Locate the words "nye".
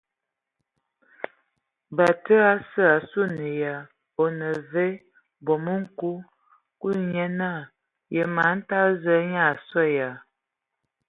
7.11-7.25